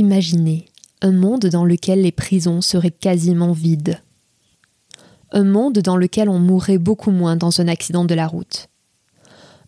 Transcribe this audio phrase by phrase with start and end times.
[0.00, 0.64] Imaginez
[1.02, 4.00] un monde dans lequel les prisons seraient quasiment vides.
[5.30, 8.68] Un monde dans lequel on mourrait beaucoup moins dans un accident de la route.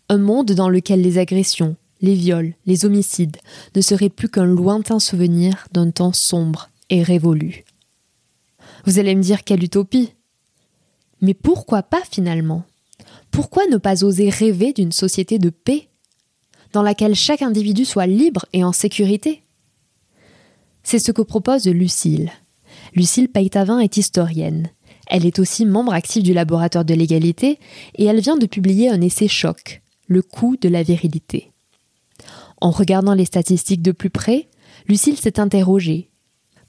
[0.09, 3.37] Un monde dans lequel les agressions, les viols, les homicides
[3.75, 7.63] ne seraient plus qu'un lointain souvenir d'un temps sombre et révolu.
[8.85, 10.13] Vous allez me dire quelle utopie.
[11.21, 12.63] Mais pourquoi pas finalement?
[13.29, 15.89] Pourquoi ne pas oser rêver d'une société de paix
[16.71, 19.42] dans laquelle chaque individu soit libre et en sécurité?
[20.83, 22.31] C'est ce que propose Lucille.
[22.93, 24.69] Lucille Paytavin est historienne.
[25.07, 27.59] Elle est aussi membre actif du laboratoire de l'égalité
[27.95, 31.51] et elle vient de publier un essai choc, Le coût de la virilité.
[32.61, 34.49] En regardant les statistiques de plus près,
[34.87, 36.09] Lucille s'est interrogée.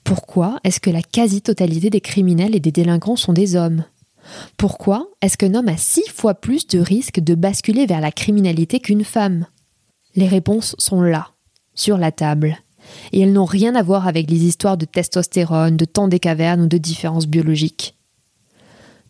[0.03, 3.85] Pourquoi est-ce que la quasi-totalité des criminels et des délinquants sont des hommes?
[4.57, 8.79] Pourquoi est-ce qu'un homme a six fois plus de risques de basculer vers la criminalité
[8.79, 9.47] qu'une femme?
[10.15, 11.31] Les réponses sont là,
[11.73, 12.57] sur la table
[13.11, 16.61] et elles n'ont rien à voir avec les histoires de testostérone, de temps des cavernes
[16.61, 17.95] ou de différences biologiques.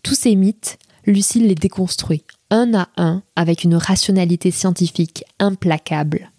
[0.04, 6.32] Tous ces mythes, Lucille les déconstruit un à un avec une rationalité scientifique implacable.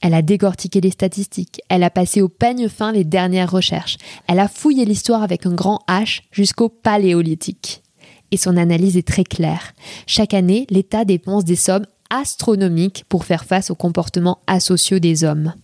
[0.00, 3.96] Elle a décortiqué les statistiques, elle a passé au peigne fin les dernières recherches,
[4.28, 7.82] elle a fouillé l'histoire avec un grand H jusqu'au paléolithique.
[8.30, 9.72] Et son analyse est très claire.
[10.06, 15.54] Chaque année, l'État dépense des sommes astronomiques pour faire face aux comportements asociaux des hommes.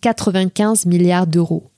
[0.00, 1.70] 95 milliards d'euros.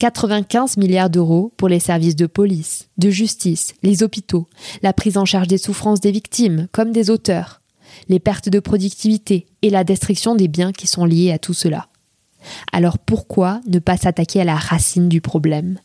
[0.00, 4.48] 95 milliards d'euros pour les services de police, de justice, les hôpitaux,
[4.82, 7.60] la prise en charge des souffrances des victimes comme des auteurs,
[8.08, 11.86] les pertes de productivité et la destruction des biens qui sont liés à tout cela.
[12.72, 15.78] Alors pourquoi ne pas s'attaquer à la racine du problème?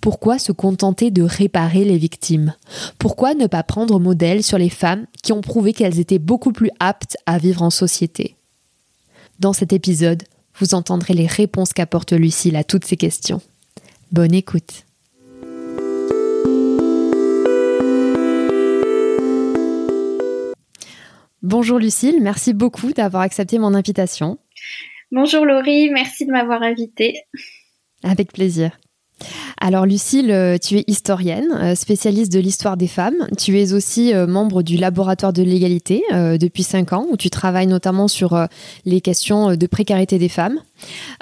[0.00, 2.54] Pourquoi se contenter de réparer les victimes?
[2.98, 6.70] Pourquoi ne pas prendre modèle sur les femmes qui ont prouvé qu'elles étaient beaucoup plus
[6.80, 8.36] aptes à vivre en société?
[9.38, 10.24] Dans cet épisode,
[10.60, 13.40] vous entendrez les réponses qu'apporte Lucille à toutes ces questions.
[14.12, 14.84] Bonne écoute.
[21.42, 24.38] Bonjour Lucille, merci beaucoup d'avoir accepté mon invitation.
[25.10, 27.14] Bonjour Laurie, merci de m'avoir invitée.
[28.02, 28.78] Avec plaisir.
[29.62, 33.26] Alors Lucille, euh, tu es historienne, euh, spécialiste de l'histoire des femmes.
[33.36, 37.66] Tu es aussi euh, membre du laboratoire de l'égalité depuis cinq ans, où tu travailles
[37.66, 38.46] notamment sur
[38.86, 40.58] les questions de précarité des femmes.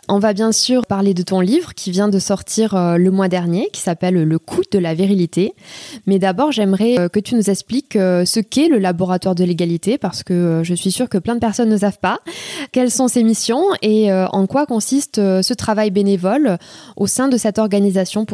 [0.08, 3.68] On va bien sûr parler de ton livre qui vient de sortir le mois dernier,
[3.72, 5.54] qui s'appelle Le coût de la virilité.
[6.06, 10.62] Mais d'abord, j'aimerais que tu nous expliques ce qu'est le laboratoire de l'égalité, parce que
[10.62, 12.20] je suis sûre que plein de personnes ne savent pas.
[12.72, 16.58] Quelles sont ses missions et en quoi consiste ce travail bénévole
[16.96, 18.24] au sein de cette organisation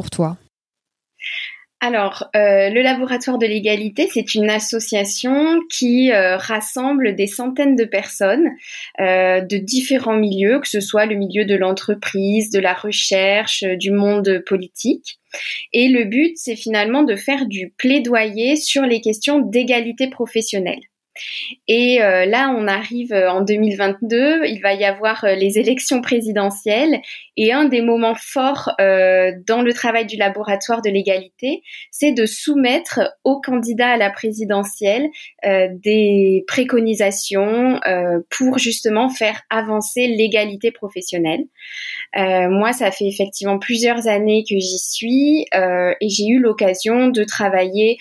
[1.85, 7.85] alors, euh, le laboratoire de l'égalité, c'est une association qui euh, rassemble des centaines de
[7.85, 8.49] personnes
[9.01, 13.91] euh, de différents milieux, que ce soit le milieu de l'entreprise, de la recherche, du
[13.91, 15.19] monde politique.
[15.75, 20.81] Et le but, c'est finalement de faire du plaidoyer sur les questions d'égalité professionnelle.
[21.69, 26.01] Et euh, là, on arrive euh, en 2022, il va y avoir euh, les élections
[26.01, 27.01] présidentielles
[27.37, 33.01] et un des moments forts dans le travail du laboratoire de l'égalité, c'est de soumettre
[33.25, 35.09] aux candidats à la présidentielle
[35.45, 37.81] des préconisations
[38.31, 41.41] pour justement faire avancer l'égalité professionnelle.
[42.15, 47.99] moi, ça fait effectivement plusieurs années que j'y suis et j'ai eu l'occasion de travailler,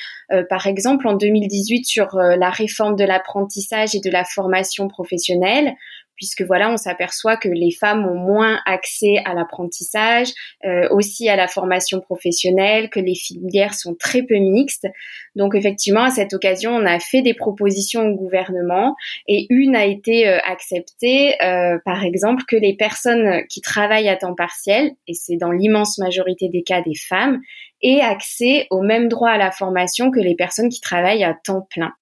[0.49, 5.75] par exemple, en 2018 sur la réforme de l'apprentissage et de la formation professionnelle
[6.15, 10.29] puisque voilà, on s'aperçoit que les femmes ont moins accès à l'apprentissage,
[10.65, 14.87] euh, aussi à la formation professionnelle, que les filières sont très peu mixtes.
[15.35, 18.95] Donc effectivement, à cette occasion, on a fait des propositions au gouvernement
[19.27, 24.15] et une a été euh, acceptée, euh, par exemple, que les personnes qui travaillent à
[24.15, 27.41] temps partiel, et c'est dans l'immense majorité des cas des femmes,
[27.83, 31.67] aient accès au même droit à la formation que les personnes qui travaillent à temps
[31.69, 31.93] plein.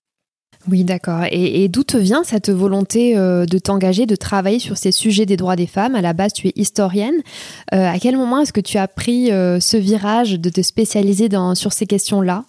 [0.69, 1.23] Oui, d'accord.
[1.31, 5.37] Et, d'où te vient cette volonté euh, de t'engager, de travailler sur ces sujets des
[5.37, 5.95] droits des femmes?
[5.95, 7.15] À la base, tu es historienne.
[7.73, 11.29] Euh, à quel moment est-ce que tu as pris euh, ce virage de te spécialiser
[11.55, 12.45] sur ces questions-là?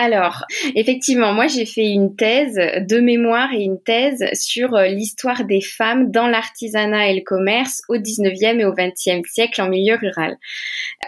[0.00, 0.44] Alors,
[0.76, 5.60] effectivement, moi j'ai fait une thèse de mémoire et une thèse sur euh, l'histoire des
[5.60, 10.36] femmes dans l'artisanat et le commerce au 19e et au 20e siècle en milieu rural.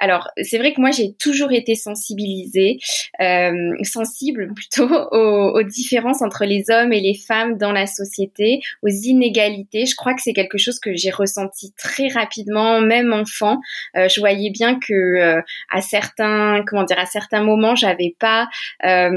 [0.00, 2.78] Alors, c'est vrai que moi j'ai toujours été sensibilisée,
[3.20, 3.52] euh,
[3.84, 9.87] sensible plutôt aux, différences entre les hommes et les femmes dans la société, aux inégalités.
[9.87, 13.60] Je crois que c'est quelque chose que j'ai ressenti très rapidement, même enfant.
[13.96, 15.40] Euh, je voyais bien que
[15.70, 18.48] à certains, comment dire, à certains moments, j'avais pas
[18.84, 19.10] euh,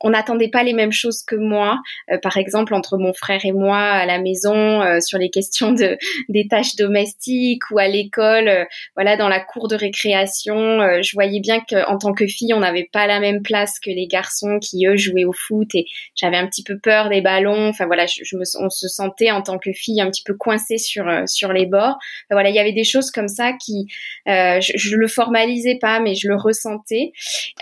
[0.00, 1.80] on n'attendait pas les mêmes choses que moi.
[2.10, 5.72] Euh, par exemple, entre mon frère et moi à la maison euh, sur les questions
[5.72, 5.96] de
[6.28, 11.60] des tâches domestiques ou à l'école, voilà, dans la cour de récréation, je voyais bien
[11.60, 14.96] qu'en tant que fille, on n'avait pas la même place que les garçons qui eux
[14.96, 17.68] jouaient au foot et j'avais un petit peu peur des ballons.
[17.68, 20.78] Enfin voilà, je, me, on se sentait en tant que fille un petit peu coincée
[20.78, 21.98] sur sur les bords.
[22.30, 23.86] voilà, il y avait des choses comme ça qui,
[24.26, 27.12] je, je le formalisais pas, mais je le ressentais.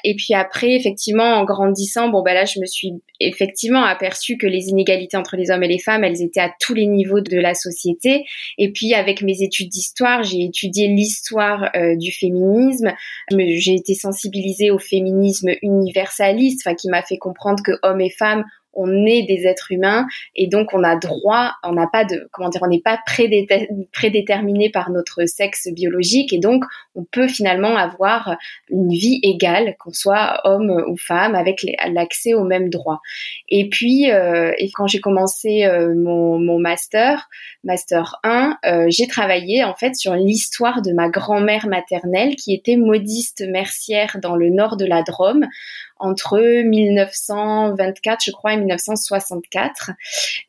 [0.05, 4.47] Et puis après, effectivement, en grandissant, bon ben là, je me suis effectivement aperçue que
[4.47, 7.39] les inégalités entre les hommes et les femmes, elles étaient à tous les niveaux de
[7.39, 8.25] la société.
[8.59, 12.93] Et puis avec mes études d'histoire, j'ai étudié l'histoire euh, du féminisme.
[13.31, 18.45] J'ai été sensibilisée au féminisme universaliste, enfin qui m'a fait comprendre que hommes et femmes
[18.75, 22.49] on est des êtres humains et donc on a droit, on n'a pas de, comment
[22.49, 22.99] dire, on n'est pas
[23.93, 26.65] prédéterminé par notre sexe biologique et donc
[26.95, 28.37] on peut finalement avoir
[28.71, 33.01] une vie égale, qu'on soit homme ou femme, avec l'accès aux mêmes droits.
[33.49, 37.29] Et puis, euh, et quand j'ai commencé euh, mon, master,
[37.65, 42.77] master 1, euh, j'ai travaillé en fait sur l'histoire de ma grand-mère maternelle qui était
[42.77, 45.47] modiste mercière dans le nord de la Drôme
[46.03, 49.93] entre 1924, je crois, et 1964.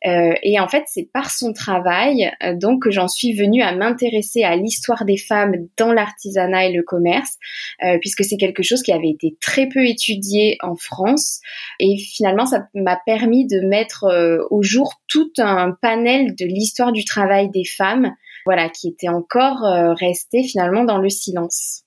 [0.06, 3.76] Euh, et en fait, c'est par son travail euh, donc que j'en suis venue à
[3.76, 7.38] m'intéresser à l'histoire des femmes dans l'artisanat et le commerce,
[7.84, 11.40] euh, puisque c'est quelque chose qui avait été très peu étudié en France.
[11.80, 17.06] Et finalement, ça m'a permis de mettre au jour tout un panel de l'histoire du
[17.06, 18.16] travail des femmes,
[18.46, 19.62] voilà, qui était encore
[19.98, 21.84] resté finalement dans le silence.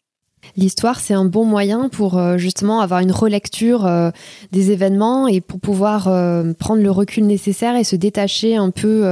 [0.57, 4.11] L'histoire, c'est un bon moyen pour euh, justement avoir une relecture euh,
[4.53, 9.05] des événements et pour pouvoir euh, prendre le recul nécessaire et se détacher un peu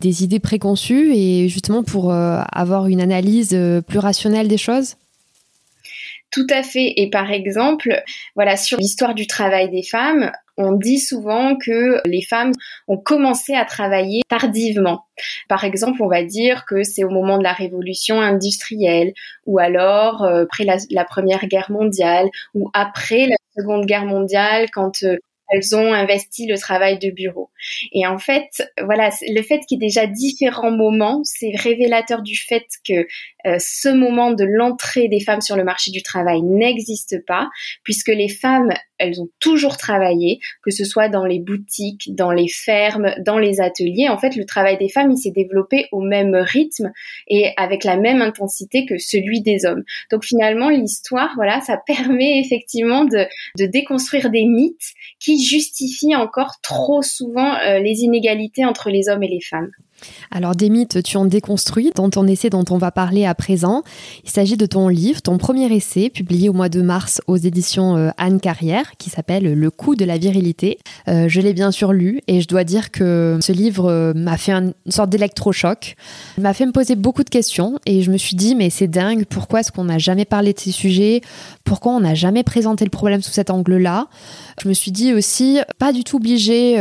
[0.00, 3.56] des idées préconçues et justement pour avoir une analyse
[3.86, 4.96] plus rationnelle des choses.
[6.30, 6.94] Tout à fait.
[6.96, 8.02] Et par exemple,
[8.34, 12.52] voilà, sur l'histoire du travail des femmes, on dit souvent que les femmes
[12.88, 15.04] ont commencé à travailler tardivement.
[15.48, 19.12] Par exemple, on va dire que c'est au moment de la révolution industrielle,
[19.46, 25.02] ou alors euh, après la, Première Guerre mondiale, ou après la Seconde Guerre mondiale, quand
[25.04, 25.16] euh,
[25.50, 27.50] elles ont investi le travail de bureau.
[27.92, 28.48] Et en fait,
[28.84, 33.06] voilà, le fait qu'il y ait déjà différents moments, c'est révélateur du fait que
[33.58, 37.48] ce moment de l'entrée des femmes sur le marché du travail n'existe pas,
[37.82, 42.48] puisque les femmes, elles ont toujours travaillé, que ce soit dans les boutiques, dans les
[42.48, 44.08] fermes, dans les ateliers.
[44.08, 46.92] En fait, le travail des femmes, il s'est développé au même rythme
[47.28, 49.84] et avec la même intensité que celui des hommes.
[50.10, 53.26] Donc finalement, l'histoire, voilà, ça permet effectivement de,
[53.58, 59.22] de déconstruire des mythes qui justifient encore trop souvent euh, les inégalités entre les hommes
[59.22, 59.70] et les femmes.
[60.30, 63.82] Alors des mythes, tu en déconstruis dans ton essai dont on va parler à présent.
[64.24, 67.96] Il s'agit de ton livre, ton premier essai, publié au mois de mars aux éditions
[67.96, 70.78] euh, Anne Carrière, qui s'appelle Le coup de la virilité.
[71.08, 74.36] Euh, je l'ai bien sûr lu et je dois dire que ce livre euh, m'a
[74.36, 75.96] fait une sorte d'électrochoc.
[76.36, 78.88] Il m'a fait me poser beaucoup de questions et je me suis dit mais c'est
[78.88, 81.22] dingue, pourquoi est-ce qu'on n'a jamais parlé de ces sujets?
[81.64, 84.08] Pourquoi on n'a jamais présenté le problème sous cet angle-là?
[84.62, 86.76] Je me suis dit aussi, pas du tout obligé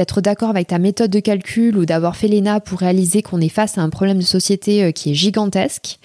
[0.00, 3.50] d'être d'accord avec ta méthode de calcul ou d'avoir fait l'ENA pour réaliser qu'on est
[3.50, 5.98] face à un problème de société euh, qui est gigantesque.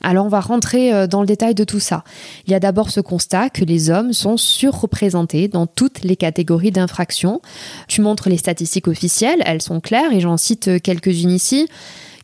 [0.00, 2.04] Alors on va rentrer euh, dans le détail de tout ça.
[2.46, 6.70] Il y a d'abord ce constat que les hommes sont surreprésentés dans toutes les catégories
[6.70, 7.42] d'infractions.
[7.88, 11.66] Tu montres les statistiques officielles, elles sont claires et j'en cite euh, quelques-unes ici.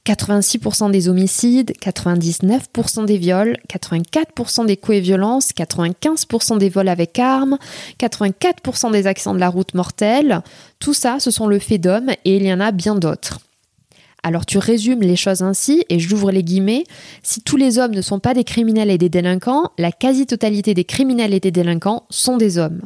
[0.09, 7.19] 86% des homicides, 99% des viols, 84% des coups et violences, 95% des vols avec
[7.19, 7.59] armes,
[8.01, 10.43] 84% des accidents de la route mortels,
[10.79, 13.41] tout ça, ce sont le fait d'hommes et il y en a bien d'autres.
[14.23, 16.85] Alors tu résumes les choses ainsi, et j'ouvre les guillemets,
[17.23, 20.85] si tous les hommes ne sont pas des criminels et des délinquants, la quasi-totalité des
[20.85, 22.83] criminels et des délinquants sont des hommes.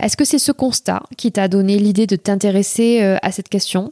[0.00, 3.90] Est-ce que c'est ce constat qui t'a donné l'idée de t'intéresser euh, à cette question?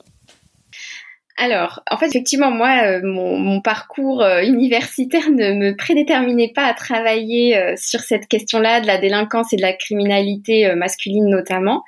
[1.38, 6.73] Alors, en fait, effectivement, moi, euh, mon, parcours euh, universitaire ne me prédéterminait pas à
[6.73, 11.85] travailler euh, sur cette question-là de la délinquance et de la criminalité masculine notamment.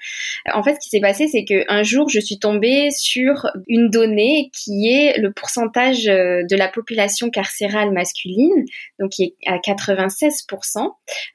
[0.53, 4.51] En fait, ce qui s'est passé, c'est qu'un jour, je suis tombée sur une donnée
[4.53, 8.65] qui est le pourcentage de la population carcérale masculine,
[8.99, 10.91] donc qui est à 96%,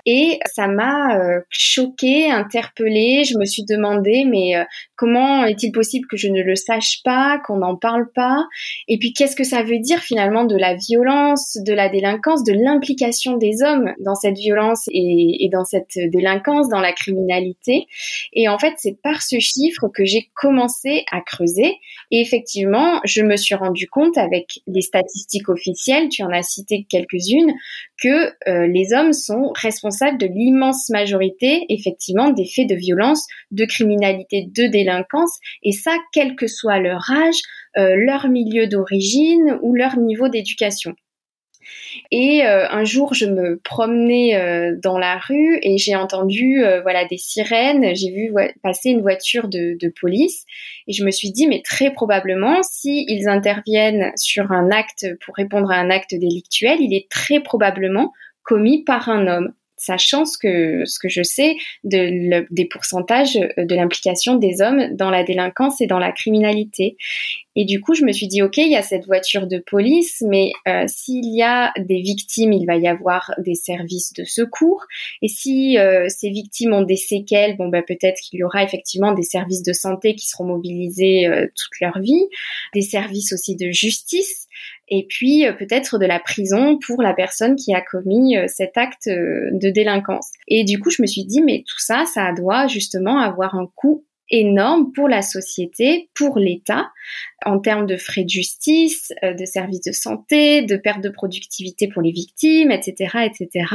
[0.05, 3.23] et ça m'a choquée, interpellée.
[3.23, 4.53] Je me suis demandé, mais
[4.95, 8.45] comment est-il possible que je ne le sache pas, qu'on en parle pas.
[8.87, 12.53] Et puis qu'est-ce que ça veut dire finalement de la violence, de la délinquance, de
[12.53, 17.87] l'implication des hommes dans cette violence et, dans cette délinquance, dans la criminalité?
[18.33, 21.77] Et en fait, c'est par ce chiffre que j'ai commencé à creuser.
[22.11, 26.85] Et effectivement, je me suis rendu compte avec les statistiques officielles, tu en as cité
[26.89, 27.53] quelques-unes,
[28.01, 33.65] que euh, les hommes sont responsables de l'immense majorité, effectivement, des faits de violence, de
[33.65, 37.39] criminalité, de délinquance, et ça, quel que soit leur âge,
[37.77, 40.95] euh, leur milieu d'origine ou leur niveau d'éducation.
[42.11, 47.05] Et euh, un jour, je me promenais euh, dans la rue et j'ai entendu voilà
[47.05, 47.95] des sirènes.
[47.95, 50.45] J'ai vu passer une voiture de, de, police
[50.87, 55.35] et je me suis dit mais très probablement, si ils interviennent sur un acte pour
[55.35, 58.11] répondre à un acte délictuel, il est très probablement
[58.43, 63.75] commis par un homme sachant ce que, ce que je sais de des pourcentages de
[63.75, 66.97] l'implication des hommes dans la délinquance et dans la criminalité.
[67.55, 70.23] Et du coup, je me suis dit, OK, il y a cette voiture de police,
[70.27, 74.85] mais euh, s'il y a des victimes, il va y avoir des services de secours.
[75.21, 79.13] Et si euh, ces victimes ont des séquelles, bon, ben, peut-être qu'il y aura effectivement
[79.13, 82.27] des services de santé qui seront mobilisés euh, toute leur vie,
[82.73, 84.42] des services aussi de justice,
[84.95, 89.69] et puis peut-être de la prison pour la personne qui a commis cet acte de
[89.69, 90.29] délinquance.
[90.47, 93.67] Et du coup, je me suis dit, mais tout ça, ça doit justement avoir un
[93.75, 96.91] coût énorme pour la société, pour l'État,
[97.45, 101.87] en termes de frais de justice, euh, de services de santé, de perte de productivité
[101.87, 103.65] pour les victimes, etc., etc.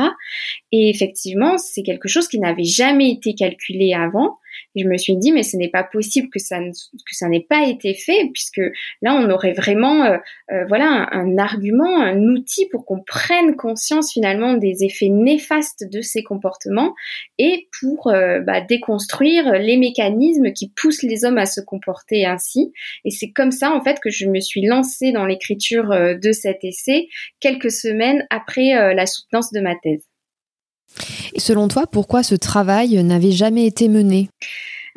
[0.72, 4.36] Et effectivement, c'est quelque chose qui n'avait jamais été calculé avant
[4.76, 6.58] je me suis dit, mais ce n'est pas possible que ça,
[7.28, 8.60] n'ait pas été fait, puisque
[9.02, 10.18] là, on aurait vraiment, euh,
[10.52, 16.00] euh, voilà, un, argument, un outil pour qu'on prenne conscience finalement des effets néfastes de
[16.00, 16.94] ces comportements
[17.38, 22.72] et pour euh, bah, déconstruire les mécanismes qui poussent les hommes à se comporter ainsi.
[23.04, 26.64] Et c'est comme ça, en fait, que je me suis lancée dans l'écriture de cet
[26.64, 27.08] essai
[27.40, 30.07] quelques semaines après la soutenance de ma thèse.
[31.34, 34.30] Et selon toi, pourquoi ce travail n'avait jamais été mené?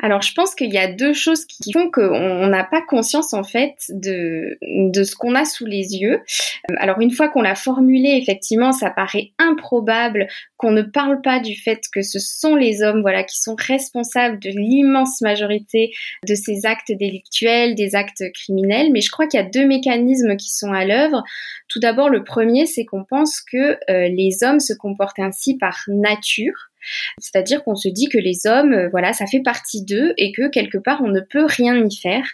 [0.04, 3.44] Alors, je pense qu'il y a deux choses qui font qu'on n'a pas conscience en
[3.44, 6.14] fait de, ce qu'on a sous les yeux.
[6.14, 11.38] Euh, alors, une fois qu'on l'a formulé, effectivement, ça paraît improbable qu'on ne parle pas
[11.38, 15.92] du fait que ce sont les hommes, voilà, qui sont responsables de l'immense majorité
[16.26, 18.90] de ces actes délictuels, des actes criminels.
[18.92, 21.22] Mais je crois qu'il y a deux mécanismes qui sont à l'œuvre.
[21.68, 25.78] Tout d'abord, le premier, c'est qu'on pense que euh, les hommes se comportent ainsi par
[25.86, 26.71] nature.
[27.18, 30.48] C'est-à-dire qu'on se dit que les hommes, euh, voilà, ça fait partie d'eux et que
[30.48, 32.24] quelque part on ne peut rien y faire.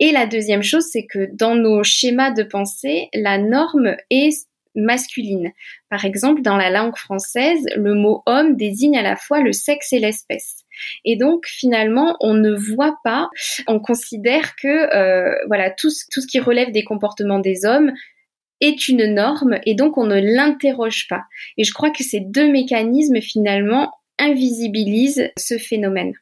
[0.00, 5.52] Et la deuxième chose, c'est que dans nos schémas de pensée, la norme est masculine.
[5.88, 9.92] Par exemple, dans la langue française, le mot homme désigne à la fois le sexe
[9.92, 10.64] et l'espèce.
[11.04, 13.28] Et donc finalement, on ne voit pas,
[13.68, 17.92] on considère que euh, voilà tout tout ce qui relève des comportements des hommes
[18.64, 21.22] est une norme et donc on ne l'interroge pas.
[21.56, 26.12] Et je crois que ces deux mécanismes finalement invisibilisent ce phénomène.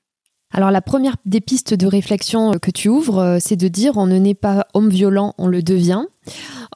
[0.50, 4.06] Alors la première des pistes de réflexion que tu ouvres, euh, c'est de dire on
[4.06, 6.04] ne naît pas homme violent, on le devient.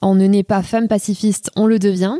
[0.00, 2.16] On ne naît pas femme pacifiste, on le devient.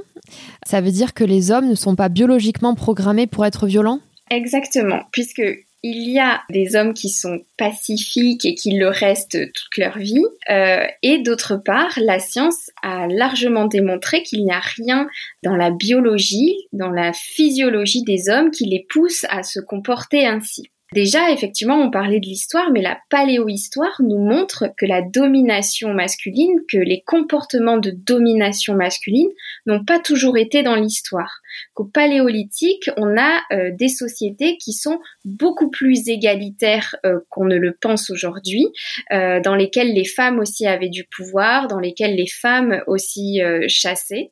[0.66, 4.00] Ça veut dire que les hommes ne sont pas biologiquement programmés pour être violents?
[4.30, 5.42] Exactement, puisque
[5.88, 10.24] il y a des hommes qui sont pacifiques et qui le restent toute leur vie.
[10.50, 15.08] Euh, et d'autre part, la science a largement démontré qu'il n'y a rien
[15.42, 20.70] dans la biologie, dans la physiologie des hommes qui les pousse à se comporter ainsi.
[20.92, 26.60] Déjà, effectivement, on parlait de l'histoire, mais la paléohistoire nous montre que la domination masculine,
[26.68, 29.28] que les comportements de domination masculine
[29.66, 31.40] n'ont pas toujours été dans l'histoire.
[31.74, 37.56] Qu'au paléolithique, on a euh, des sociétés qui sont beaucoup plus égalitaires euh, qu'on ne
[37.56, 38.66] le pense aujourd'hui,
[39.12, 44.30] euh, dans lesquelles les femmes aussi avaient du pouvoir, dans lesquelles les femmes aussi chassaient.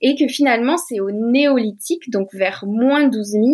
[0.00, 3.44] Et que finalement c'est au néolithique, donc vers moins 12 000,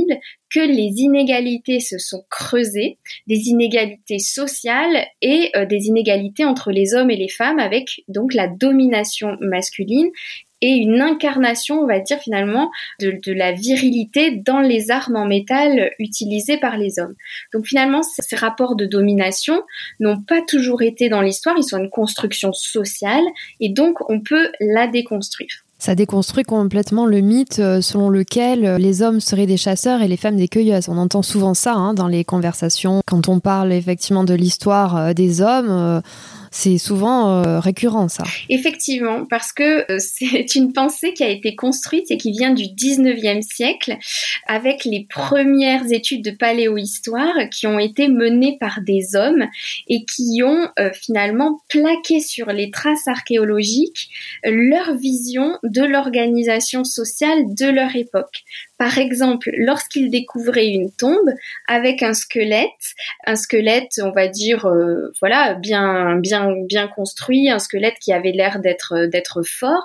[0.49, 7.11] que les inégalités se sont creusées, des inégalités sociales et des inégalités entre les hommes
[7.11, 10.11] et les femmes avec donc la domination masculine
[10.62, 15.93] et une incarnation, on va dire finalement, de, la virilité dans les armes en métal
[15.99, 17.14] utilisées par les hommes.
[17.52, 19.62] Donc finalement, ces rapports de domination
[20.00, 23.25] n'ont pas toujours été dans l'histoire, ils sont une construction sociale
[23.61, 25.64] et donc on peut la déconstruire.
[25.81, 30.09] Ça déconstruit complètement le mythe euh, selon lequel euh, les hommes seraient des chasseurs et
[30.09, 30.90] les femmes des cueilleuses.
[30.90, 35.12] On entend souvent ça hein, dans les conversations quand on parle effectivement de l'histoire euh,
[35.14, 36.02] des hommes
[36.50, 38.25] c'est souvent euh, récurrent ça.
[38.49, 42.64] Effectivement, parce que euh, c'est une pensée qui a été construite et qui vient du
[42.64, 43.97] 19e siècle
[44.47, 49.47] avec les premières études de paléohistoire qui ont été menées par des hommes
[49.88, 54.09] et qui ont euh, finalement plaqué sur les traces archéologiques
[54.45, 58.42] leur vision de l'organisation sociale de leur époque.
[58.81, 61.29] Par exemple, lorsqu'ils découvraient une tombe
[61.69, 62.95] avec un squelette,
[63.27, 68.33] un squelette, on va dire, euh, voilà, bien, bien, bien construit, un squelette qui avait
[68.33, 69.85] l'air d'être, d'être fort,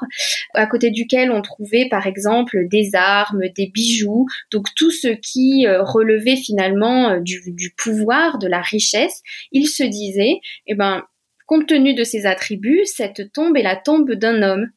[0.54, 5.68] à côté duquel on trouvait, par exemple, des armes, des bijoux, donc tout ce qui
[5.68, 9.24] euh, relevait finalement euh, du, du pouvoir, de la richesse.
[9.52, 11.04] Ils se disaient, eh ben,
[11.46, 14.70] compte tenu de ces attributs, cette tombe est la tombe d'un homme.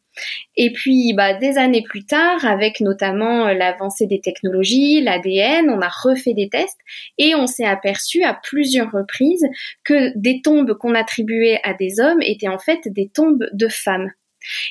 [0.57, 5.81] Et puis, bah, des années plus tard, avec notamment euh, l'avancée des technologies, l'ADN, on
[5.81, 6.79] a refait des tests
[7.19, 9.47] et on s'est aperçu à plusieurs reprises
[9.85, 14.11] que des tombes qu'on attribuait à des hommes étaient en fait des tombes de femmes.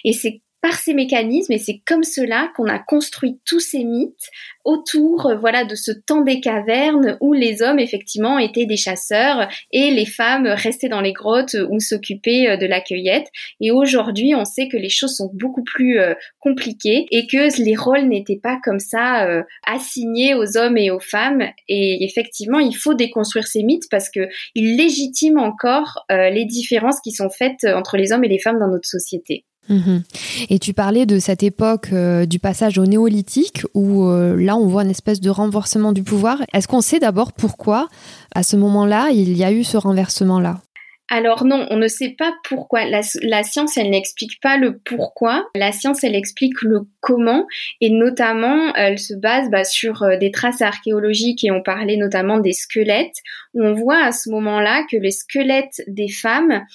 [0.04, 4.30] Et c'est par ces mécanismes et c'est comme cela qu'on a construit tous ces mythes
[4.66, 9.48] autour euh, voilà de ce temps des cavernes où les hommes effectivement étaient des chasseurs
[9.72, 13.28] et les femmes restaient dans les grottes ou s'occupaient euh, de la cueillette
[13.62, 17.76] et aujourd'hui on sait que les choses sont beaucoup plus euh, compliquées et que les
[17.76, 19.28] rôles n'étaient pas comme ça
[19.66, 24.28] assignés aux hommes et aux femmes et effectivement il faut déconstruire ces mythes parce que
[24.56, 28.70] ils légitiment encore les différences qui sont faites entre les hommes et les femmes dans
[28.70, 29.46] notre société.
[29.69, 30.03] Mhm.
[30.50, 34.67] Et tu parlais de cette époque euh, du passage au néolithique où euh, là on
[34.67, 36.41] voit une espèce de renversement du pouvoir.
[36.53, 37.88] Est-ce qu'on sait d'abord pourquoi
[38.33, 40.62] à ce moment-là il y a eu ce renversement-là?
[41.10, 42.84] Alors non, on ne sait pas pourquoi.
[42.86, 43.02] La,
[43.44, 45.48] science, elle n'explique pas le pourquoi.
[45.56, 47.48] La science, elle explique le comment.
[47.80, 52.39] Et notamment, elle se base bah, sur euh, des traces archéologiques et on parlait notamment
[52.39, 53.15] des squelettes.
[53.54, 56.65] On voit à ce moment-là que les squelettes des femmes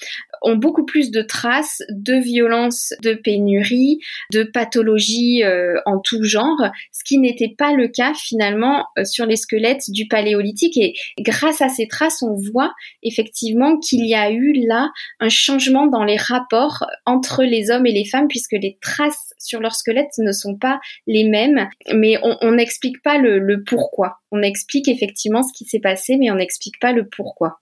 [0.40, 3.98] ont beaucoup plus de traces de violence, de pénurie,
[4.32, 9.26] de pathologie euh, en tout genre, ce qui n'était pas le cas finalement euh, sur
[9.26, 10.78] les squelettes du paléolithique.
[10.78, 15.86] Et grâce à ces traces, on voit effectivement qu'il y a eu là un changement
[15.86, 20.18] dans les rapports entre les hommes et les femmes, puisque les traces sur leurs squelettes
[20.18, 24.18] ne sont pas les mêmes, mais on n'explique pas le, le pourquoi.
[24.30, 27.58] On explique effectivement ce qui s'est passé, mais on n'explique pas le pourquoi.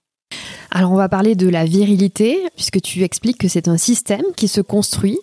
[0.73, 4.47] Alors on va parler de la virilité, puisque tu expliques que c'est un système qui
[4.47, 5.19] se construit.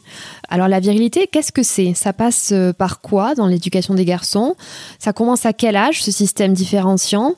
[0.50, 1.93] Alors la virilité, qu'est-ce que c'est?
[1.93, 4.56] Ça passe euh, par quoi dans l'éducation des garçons?
[5.00, 7.36] Ça commence à quel âge ce système différenciant?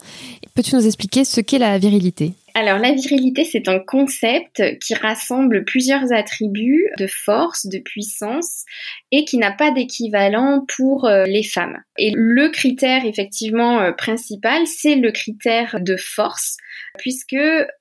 [0.55, 2.33] Peux-tu nous expliquer ce qu'est la virilité?
[2.59, 8.65] Alors la virilité, c'est un concept qui rassemble plusieurs attributs de force, de puissance
[9.11, 11.77] et qui n'a pas d'équivalent pour euh, les femmes.
[11.97, 16.57] Et le critère effectivement euh, principal, c'est le critère de force
[16.97, 17.37] puisque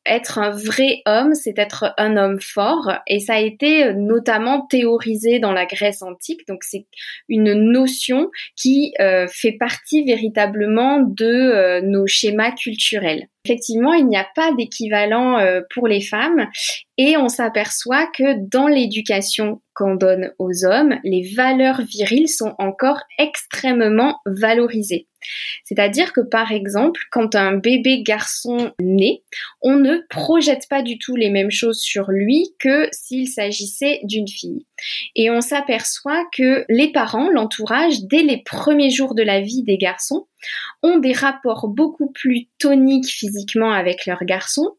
[0.07, 4.67] être un vrai homme, c'est être un homme fort, et ça a été euh, notamment
[4.67, 6.87] théorisé dans la Grèce antique, donc c'est
[7.29, 8.93] une notion qui
[9.31, 13.27] fait partie véritablement de nos schémas culturels.
[13.45, 15.39] Effectivement, il n'y a pas d'équivalent
[15.71, 16.49] pour les femmes
[16.99, 23.01] et on s'aperçoit que dans l'éducation qu'on donne aux hommes, les valeurs viriles sont encore
[23.19, 25.07] extrêmement valorisées.
[25.65, 29.23] C'est-à-dire que par exemple, quand un bébé garçon naît,
[29.63, 34.29] on ne projette pas du tout les mêmes choses sur lui que s'il s'agissait d'une
[34.29, 34.67] fille.
[35.17, 39.77] Et on s'aperçoit que les parents, l'entourage, dès les premiers jours de la vie des
[39.79, 40.27] garçons,
[40.83, 44.77] ont des rapports beaucoup plus toniques physiquement avec leurs garçons,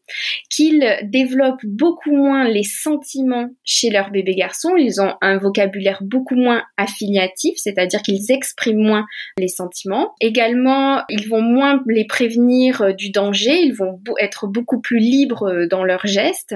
[0.48, 6.34] qu'ils développent beaucoup moins les sentiments chez leur bébé garçon, ils ont un vocabulaire beaucoup
[6.34, 9.06] moins affiliatif, c'est-à-dire qu'ils expriment moins
[9.38, 14.98] les sentiments, également, ils vont moins les prévenir du danger, ils vont être beaucoup plus
[14.98, 16.54] libres dans leurs gestes.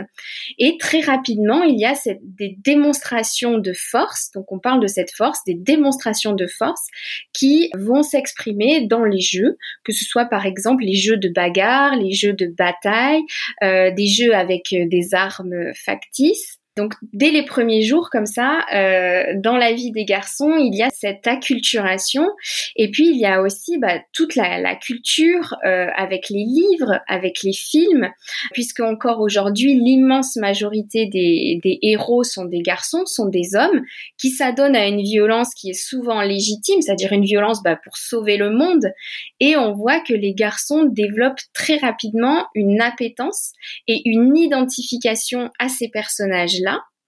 [0.58, 5.10] Et très rapidement, il y a des démonstrations de force, donc on parle de cette
[5.10, 6.86] force, des démonstrations de force
[7.32, 11.96] qui vont s'exprimer dans les jeux, que ce soit par exemple les jeux de bagarre,
[11.96, 13.22] les jeux de bataille,
[13.62, 16.60] euh, des jeux avec euh, des armes factices.
[16.76, 20.82] Donc dès les premiers jours comme ça, euh, dans la vie des garçons, il y
[20.82, 22.26] a cette acculturation
[22.74, 27.00] et puis il y a aussi bah, toute la, la culture euh, avec les livres,
[27.06, 28.10] avec les films,
[28.52, 33.82] puisque encore aujourd'hui l'immense majorité des, des, héros sont des garçons, sont des hommes
[34.18, 38.36] qui s'adonnent à une violence qui est souvent légitime, c'est-à-dire une violence bah, pour sauver
[38.36, 38.92] le monde.
[39.38, 43.52] Et on voit que les garçons développent très rapidement une appétence
[43.86, 46.63] et une identification à ces personnages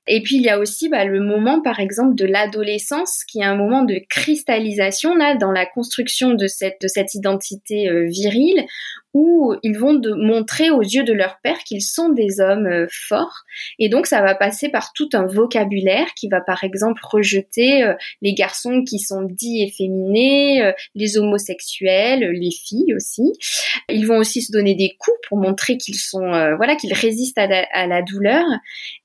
[0.08, 3.44] et puis il y a aussi bah, le moment, par exemple, de l'adolescence, qui est
[3.44, 8.64] un moment de cristallisation dans la construction de cette de cette identité euh, virile,
[9.16, 12.86] où ils vont de montrer aux yeux de leur père qu'ils sont des hommes euh,
[12.90, 13.44] forts.
[13.78, 17.94] Et donc ça va passer par tout un vocabulaire qui va par exemple rejeter euh,
[18.20, 23.32] les garçons qui sont dits efféminés, euh, les homosexuels, les filles aussi.
[23.88, 26.26] Ils vont aussi se donner des coups pour montrer qu'ils sont
[26.56, 28.44] voilà qu'ils résistent à la, à la, douleur.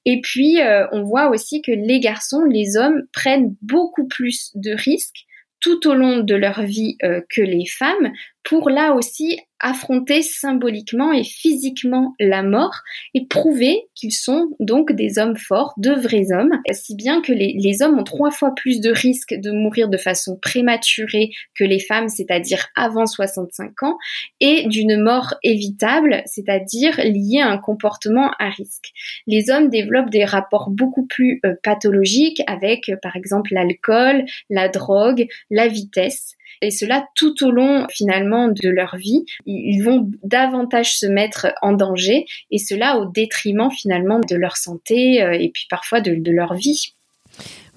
[0.06, 0.58] Et puis
[0.92, 5.26] on voit aussi que les garçons, les hommes prennent beaucoup plus de risques
[5.60, 6.98] tout au long de leur vie
[7.30, 8.12] que les femmes
[8.44, 12.82] pour là aussi affronter symboliquement et physiquement la mort
[13.14, 17.56] et prouver qu'ils sont donc des hommes forts, de vrais hommes, si bien que les,
[17.58, 21.80] les, hommes ont trois fois plus de risques de mourir de façon prématurée que les
[21.80, 23.98] femmes, c'est-à-dire avant 65 ans,
[24.40, 28.92] et d'une mort évitable, c'est-à-dire liée à un comportement à risque.
[29.28, 34.70] Les hommes développent des rapports beaucoup plus euh, pathologiques avec, euh, par exemple, l'alcool, la
[34.70, 39.26] drogue, la vitesse, et cela tout au long finalement de leur vie.
[39.46, 45.24] Ils vont davantage se mettre en danger et cela au détriment finalement de leur santé
[45.24, 46.94] euh, et puis parfois de, de leur vie.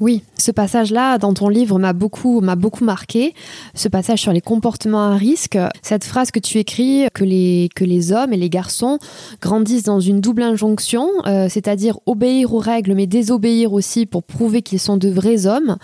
[0.00, 3.33] Oui, ce passage-là dans ton livre m'a beaucoup, m'a beaucoup marqué.
[3.74, 7.85] Ce passage sur les comportements à risque, cette phrase que tu écris, que les, que
[7.85, 8.98] les hommes et les garçons
[9.40, 14.62] grandissent dans une double injonction, euh, c'est-à-dire obéir aux règles mais désobéir aussi pour prouver
[14.62, 15.76] qu'ils sont de vrais hommes.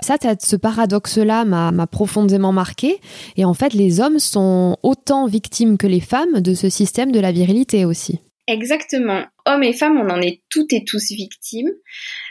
[0.00, 3.00] Ça, ce paradoxe-là m'a profondément marqué.
[3.36, 7.18] Et en fait, les hommes sont autant victimes que les femmes de ce système de
[7.18, 8.20] la virilité aussi.
[8.46, 9.24] Exactement.
[9.44, 11.70] Hommes et femmes, on en est toutes et tous victimes.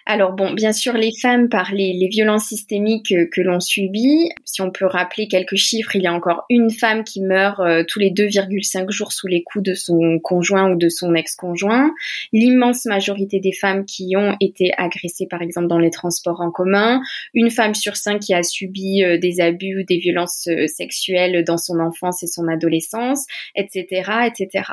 [0.07, 4.29] Alors bon, bien sûr, les femmes par les, violences systémiques que, l'on subit.
[4.43, 7.83] Si on peut rappeler quelques chiffres, il y a encore une femme qui meurt euh,
[7.87, 11.91] tous les 2,5 jours sous les coups de son conjoint ou de son ex-conjoint.
[12.33, 17.01] L'immense majorité des femmes qui ont été agressées, par exemple, dans les transports en commun.
[17.33, 21.43] Une femme sur cinq qui a subi euh, des abus ou des violences euh, sexuelles
[21.43, 24.69] dans son enfance et son adolescence, etc., etc.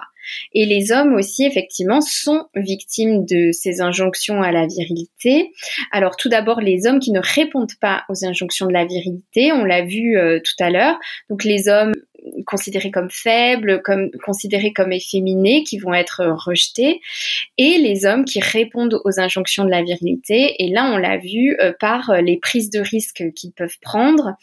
[0.52, 5.21] Et les hommes aussi, effectivement, sont victimes de ces injonctions à la virilité.
[5.90, 9.64] Alors tout d'abord, les hommes qui ne répondent pas aux injonctions de la virilité, on
[9.64, 10.98] l'a vu euh, tout à l'heure.
[11.30, 11.92] Donc les hommes
[12.46, 17.00] considérés comme faibles, comme considérés comme efféminés, qui vont être rejetés,
[17.58, 20.62] et les hommes qui répondent aux injonctions de la virilité.
[20.62, 24.34] Et là, on l'a vu euh, par euh, les prises de risques qu'ils peuvent prendre,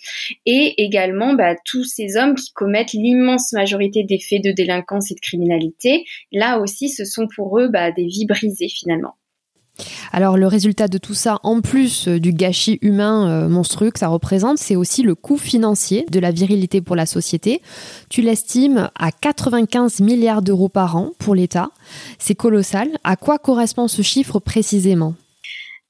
[0.45, 5.15] et également bah, tous ces hommes qui commettent l'immense majorité des faits de délinquance et
[5.15, 6.05] de criminalité.
[6.31, 9.15] Là aussi, ce sont pour eux bah, des vies brisées finalement.
[10.11, 13.99] Alors le résultat de tout ça, en plus euh, du gâchis humain euh, monstrueux que
[13.99, 17.61] ça représente, c'est aussi le coût financier de la virilité pour la société.
[18.09, 21.69] Tu l'estimes à 95 milliards d'euros par an pour l'État.
[22.17, 22.89] C'est colossal.
[23.03, 25.15] À quoi correspond ce chiffre précisément?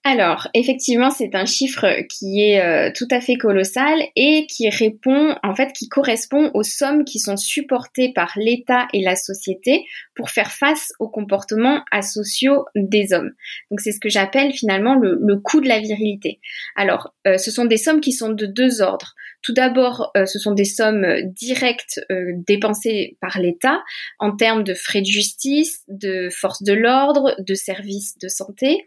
[0.06, 5.36] Alors, effectivement, c'est un chiffre qui est euh, tout à fait colossal et qui répond,
[5.44, 9.84] en fait, qui correspond aux sommes qui sont supportées par l'État et la société
[10.20, 13.32] pour faire face aux comportements asociaux des hommes.
[13.72, 16.42] Donc, c'est ce que j'appelle finalement le, coût de la virilité.
[16.76, 19.16] Alors, euh, ce sont des sommes qui sont de deux ordres.
[19.42, 23.82] Tout d'abord, euh, ce sont des sommes directes euh, dépensées par l'État
[24.20, 28.86] en termes de frais de justice, de forces de l'ordre, de services de santé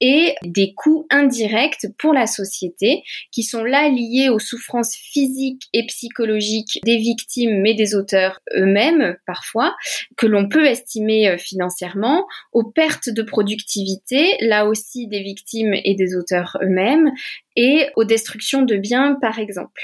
[0.00, 5.84] et des coûts indirects pour la société qui sont là liés aux souffrances physiques et
[5.86, 9.74] psychologiques des victimes mais des auteurs eux-mêmes parfois
[10.16, 15.94] que l'on peut estimer euh, financièrement, aux pertes de productivité là aussi des victimes et
[15.94, 17.10] des auteurs eux-mêmes
[17.56, 19.82] et aux destructions de biens, par exemple.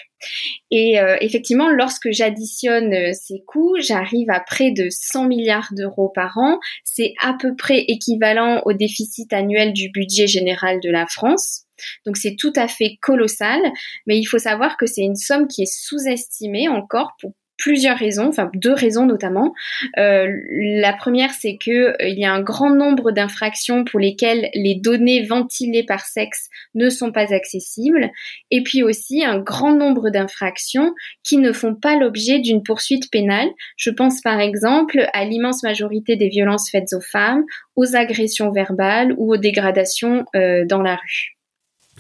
[0.70, 6.09] Et euh, effectivement, lorsque j'additionne euh, ces coûts, j'arrive à près de 100 milliards d'euros
[6.09, 6.61] par an.
[6.85, 11.64] C'est à peu près équivalent au déficit annuel du budget général de la France.
[12.07, 13.61] Donc c'est tout à fait colossal,
[14.07, 18.28] mais il faut savoir que c'est une somme qui est sous-estimée encore pour plusieurs raisons,
[18.28, 19.54] enfin deux raisons notamment.
[19.98, 24.50] Euh, la première, c'est que euh, il y a un grand nombre d'infractions pour lesquelles
[24.54, 28.10] les données ventilées par sexe ne sont pas accessibles,
[28.50, 33.48] et puis aussi un grand nombre d'infractions qui ne font pas l'objet d'une poursuite pénale.
[33.76, 37.44] Je pense par exemple à l'immense majorité des violences faites aux femmes,
[37.76, 41.36] aux agressions verbales ou aux dégradations euh, dans la rue.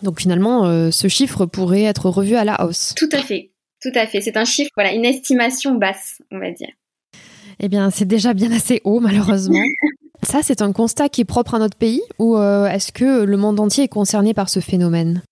[0.02, 2.94] Donc finalement, ce chiffre pourrait être revu à la hausse.
[2.96, 3.53] Tout à fait.
[3.84, 4.22] Tout à fait.
[4.22, 6.70] C'est un chiffre, voilà, une estimation basse, on va dire.
[7.60, 9.62] Eh bien, c'est déjà bien assez haut, malheureusement.
[10.22, 13.36] Ça, c'est un constat qui est propre à notre pays ou euh, est-ce que le
[13.36, 15.22] monde entier est concerné par ce phénomène?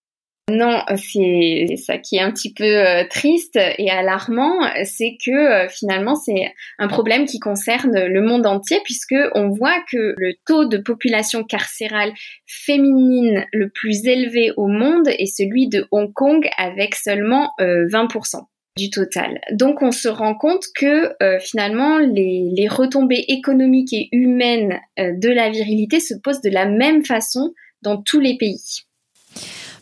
[0.51, 5.69] Non, c'est ça qui est un petit peu euh, triste et alarmant, c'est que euh,
[5.69, 10.65] finalement c'est un problème qui concerne le monde entier puisque on voit que le taux
[10.65, 12.13] de population carcérale
[12.45, 18.41] féminine le plus élevé au monde est celui de Hong Kong avec seulement 20% euh,
[18.77, 19.41] du total.
[19.53, 25.51] Donc on se rend compte que finalement les, les, retombées économiques et humaines de la
[25.51, 27.53] virilité se posent de la même façon
[27.83, 28.83] dans tous les pays.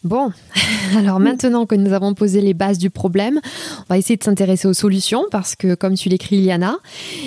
[0.03, 0.33] Bon,
[0.97, 3.39] alors maintenant que nous avons posé les bases du problème,
[3.81, 6.79] on va essayer de s'intéresser aux solutions parce que, comme tu l'écris, Liana,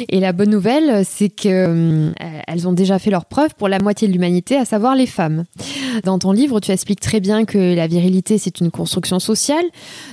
[0.10, 4.08] et la bonne nouvelle, c'est qu'elles euh, ont déjà fait leur preuve pour la moitié
[4.08, 5.44] de l'humanité, à savoir les femmes.
[6.04, 9.66] Dans ton livre, tu expliques très bien que la virilité, c'est une construction sociale.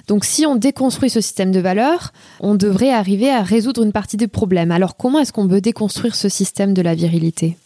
[0.06, 4.18] Donc, si on déconstruit ce système de valeurs, on devrait arriver à résoudre une partie
[4.18, 4.70] des problèmes.
[4.70, 7.56] Alors, comment est-ce qu'on peut déconstruire ce système de la virilité?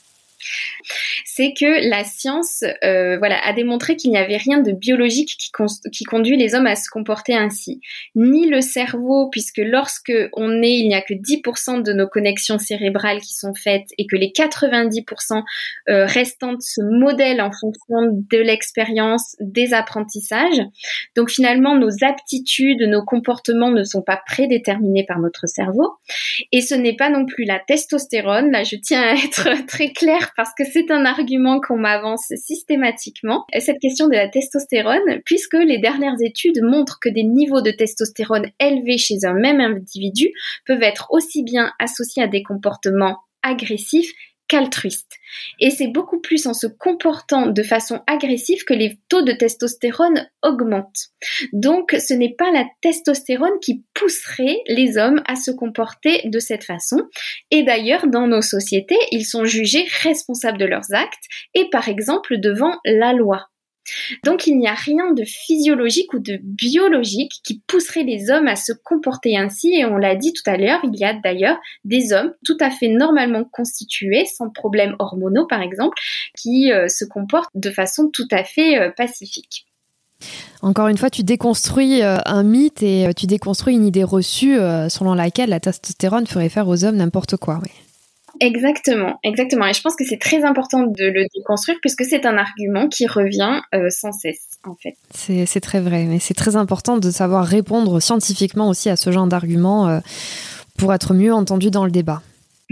[1.25, 6.05] C'est que la science euh, voilà, a démontré qu'il n'y avait rien de biologique qui,
[6.05, 7.81] conduit les hommes à se comporter ainsi.
[8.15, 12.59] Ni le cerveau, puisque lorsque on est, il n'y a que 10% de nos connexions
[12.59, 15.43] cérébrales qui sont faites et que les 90%
[15.89, 20.61] euh, restantes se modèlent en fonction de l'expérience, des apprentissages.
[21.17, 25.95] Donc finalement, nos aptitudes, nos comportements ne sont pas prédéterminés par notre cerveau.
[26.53, 28.51] Et ce n'est pas non plus la testostérone.
[28.51, 33.45] Là, je tiens à être très claire parce que c'est un argument qu'on m'avance systématiquement.
[33.59, 38.51] Cette question de la testostérone, puisque les dernières études montrent que des niveaux de testostérone
[38.61, 40.33] élevés chez un même individu
[40.67, 44.13] peuvent être aussi bien associés à des comportements agressifs
[44.49, 45.13] qu'altruiste.
[45.61, 50.29] Et c'est beaucoup plus en se comportant de façon agressive que les taux de testostérone
[50.43, 51.09] augmentent.
[51.53, 56.65] Donc ce n'est pas la testostérone qui pousserait les hommes à se comporter de cette
[56.65, 57.03] façon.
[57.51, 62.39] Et d'ailleurs, dans nos sociétés, ils sont jugés responsables de leurs actes et par exemple
[62.39, 63.49] devant la loi.
[64.25, 68.57] Donc il n'y a rien de physiologique ou de biologique qui pousserait les hommes à
[68.57, 72.13] se comporter ainsi et on l'a dit tout à l'heure, il y a d'ailleurs des
[72.13, 75.97] hommes tout à fait normalement constitués, sans problèmes hormonaux par exemple,
[76.37, 79.67] qui euh, se comportent de façon tout à fait euh, pacifique.
[80.63, 84.57] Encore une fois, tu déconstruis euh, un mythe et tu déconstruis une idée reçue
[84.89, 87.61] selon laquelle la testostérone ferait faire aux hommes n'importe quoi.
[87.63, 87.71] Oui.
[88.41, 89.67] Exactement, exactement.
[89.67, 93.07] Et je pense que c'est très important de le déconstruire puisque c'est un argument qui
[93.07, 94.97] revient euh, sans cesse, en fait.
[95.11, 99.27] C'est très vrai, mais c'est très important de savoir répondre scientifiquement aussi à ce genre
[99.27, 100.01] d'arguments euh,
[100.77, 102.23] pour être mieux entendu dans le débat.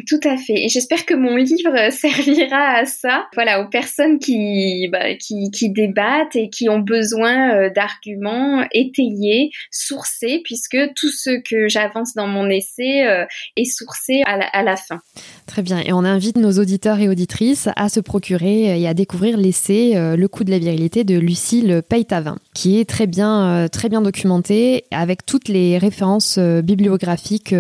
[0.09, 0.65] Tout à fait.
[0.65, 3.27] Et j'espère que mon livre servira à ça.
[3.35, 10.41] Voilà, aux personnes qui, bah, qui, débattent et qui ont besoin euh, d'arguments étayés, sourcés,
[10.45, 13.25] puisque tout ce que j'avance dans mon essai euh,
[13.57, 15.01] est sourcé à la, à la, fin.
[15.47, 15.81] Très bien.
[15.81, 20.17] Et on invite nos auditeurs et auditrices à se procurer et à découvrir l'essai euh,
[20.17, 24.85] Le coup de la virilité de Lucille Peytavin, qui est très bien, très bien documenté
[24.91, 27.55] avec toutes les références bibliographiques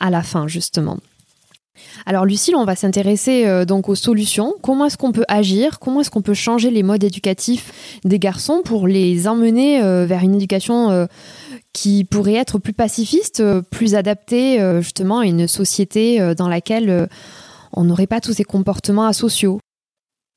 [0.00, 0.98] à la fin, justement.
[2.06, 4.54] Alors Lucille, on va s'intéresser euh, donc aux solutions.
[4.62, 5.78] Comment est-ce qu'on peut agir?
[5.78, 10.22] Comment est-ce qu'on peut changer les modes éducatifs des garçons pour les emmener euh, vers
[10.22, 11.06] une éducation euh,
[11.72, 17.08] qui pourrait être plus pacifiste, plus adaptée justement à une société dans laquelle
[17.72, 19.60] on n'aurait pas tous ces comportements asociaux?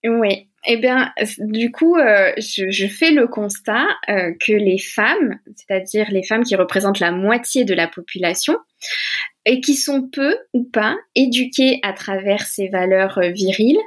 [0.04, 6.44] Oui, eh bien, du coup, je, fais le constat que les femmes, c'est-à-dire les femmes
[6.44, 8.58] qui représentent la moitié de la population,
[9.46, 13.80] et qui sont peu ou pas éduqués à travers ces valeurs euh, viriles,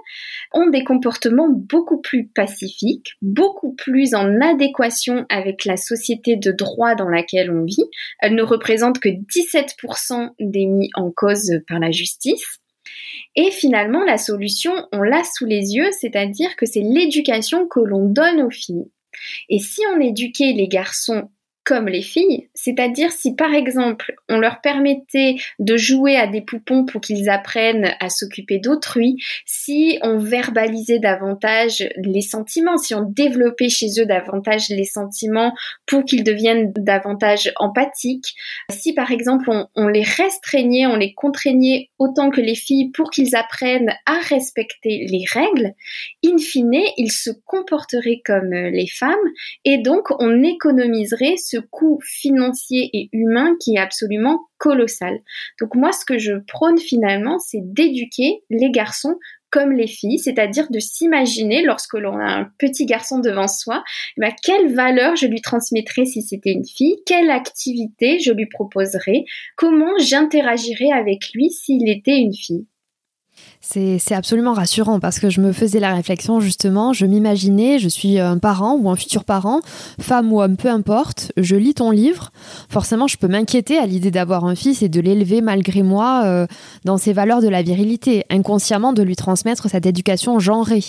[0.52, 6.94] ont des comportements beaucoup plus pacifiques, beaucoup plus en adéquation avec la société de droit
[6.94, 7.88] dans laquelle on vit.
[8.20, 12.58] Elles ne représentent que 17% des mis en cause par la justice.
[13.36, 18.06] Et finalement, la solution, on l'a sous les yeux, c'est-à-dire que c'est l'éducation que l'on
[18.06, 18.90] donne aux filles.
[19.48, 21.30] Et si on éduquait les garçons
[21.64, 26.84] comme les filles, c'est-à-dire si par exemple on leur permettait de jouer à des poupons
[26.84, 33.70] pour qu'ils apprennent à s'occuper d'autrui, si on verbalisait davantage les sentiments, si on développait
[33.70, 35.54] chez eux davantage les sentiments
[35.86, 38.34] pour qu'ils deviennent davantage empathiques,
[38.70, 43.36] si par exemple on, les restreignait, on les contraignait autant que les filles pour qu'ils
[43.36, 45.72] apprennent à respecter les règles,
[46.24, 49.14] in fine, ils se comporteraient comme les femmes
[49.64, 55.18] et donc on économiserait ce coût financier et humain qui est absolument colossal.
[55.60, 59.16] Donc moi, ce que je prône finalement, c'est d'éduquer les garçons
[59.50, 63.84] comme les filles, c'est-à-dire de s'imaginer lorsque l'on a un petit garçon devant soi,
[64.16, 68.46] eh ben, quelle valeur je lui transmettrais si c'était une fille, quelle activité je lui
[68.46, 69.24] proposerais,
[69.56, 72.66] comment j'interagirais avec lui s'il était une fille.
[73.66, 78.20] C'est absolument rassurant parce que je me faisais la réflexion justement, je m'imaginais, je suis
[78.20, 79.60] un parent ou un futur parent,
[79.98, 82.30] femme ou homme, peu importe, je lis ton livre,
[82.68, 86.46] forcément je peux m'inquiéter à l'idée d'avoir un fils et de l'élever malgré moi euh,
[86.84, 90.84] dans ses valeurs de la virilité, inconsciemment de lui transmettre cette éducation genrée.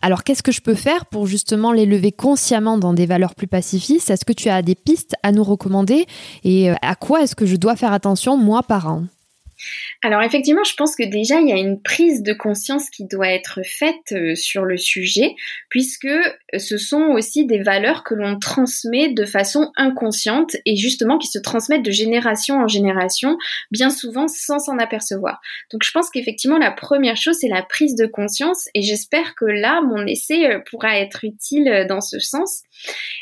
[0.00, 4.10] Alors qu'est-ce que je peux faire pour justement l'élever consciemment dans des valeurs plus pacifistes?
[4.10, 6.06] Est-ce que tu as des pistes à nous recommander?
[6.44, 9.02] Et euh, à quoi est-ce que je dois faire attention moi parent?
[10.02, 13.28] Alors effectivement, je pense que déjà il y a une prise de conscience qui doit
[13.28, 15.34] être faite euh, sur le sujet,
[15.68, 21.18] puisque euh, ce sont aussi des valeurs que l'on transmet de façon inconsciente et justement
[21.18, 23.38] qui se transmettent de génération en génération,
[23.70, 25.40] bien souvent sans s'en apercevoir.
[25.70, 29.44] Donc je pense qu'effectivement la première chose c'est la prise de conscience et j'espère que
[29.44, 32.62] là mon essai euh, pourra être utile dans ce sens.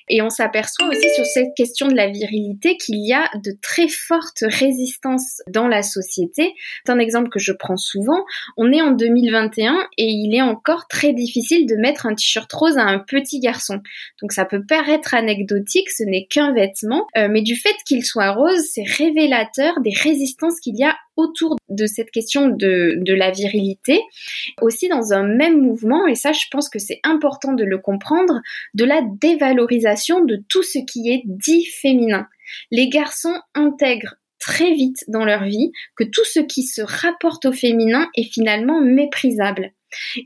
[0.08, 3.88] Et on s'aperçoit aussi sur cette question de la virilité qu'il y a de très
[3.88, 6.54] fortes résistances dans la société.
[6.84, 8.24] C'est un exemple que je prends souvent.
[8.56, 12.76] On est en 2021 et il est encore très difficile de mettre un t-shirt rose
[12.76, 13.80] à un petit garçon.
[14.20, 18.32] Donc ça peut paraître anecdotique, ce n'est qu'un vêtement, euh, mais du fait qu'il soit
[18.32, 24.00] rose, c'est révélateur des résistances qu'il y a autour de cette question de, la virilité,
[24.61, 28.40] aussi dans un même mouvement, et ça je pense que c'est important de le comprendre,
[28.74, 32.26] de la dévalorisation de tout ce qui est dit féminin.
[32.70, 37.52] Les garçons intègrent très vite dans leur vie que tout ce qui se rapporte au
[37.52, 39.72] féminin est finalement méprisable.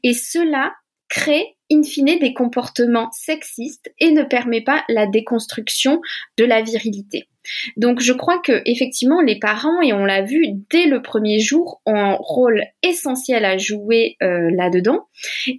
[0.02, 0.72] Et cela
[1.08, 6.00] crée in fine des comportements sexistes et ne permet pas la déconstruction
[6.36, 7.28] de la virilité.
[7.76, 11.82] Donc je crois que effectivement les parents et on l'a vu dès le premier jour
[11.84, 15.08] ont un rôle essentiel à jouer euh, là-dedans.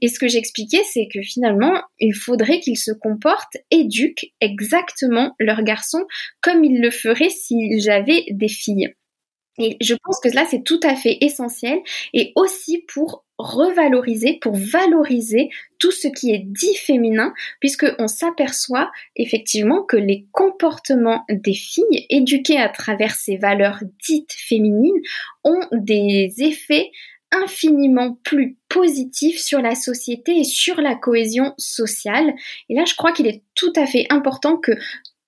[0.02, 5.63] Et ce que j'expliquais c'est que finalement il faudrait qu'ils se comportent, éduquent exactement leurs
[5.63, 6.06] garçons
[6.41, 8.94] comme ils le feraient s'ils avaient des filles.
[9.58, 11.80] Et je pense que là, c'est tout à fait essentiel
[12.13, 19.84] et aussi pour revaloriser, pour valoriser tout ce qui est dit féminin, puisqu'on s'aperçoit effectivement
[19.84, 25.02] que les comportements des filles éduquées à travers ces valeurs dites féminines
[25.43, 26.91] ont des effets
[27.32, 32.34] infiniment plus positifs sur la société et sur la cohésion sociale.
[32.69, 34.71] Et là, je crois qu'il est tout à fait important que